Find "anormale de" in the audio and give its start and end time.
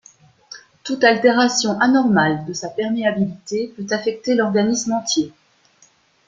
1.79-2.53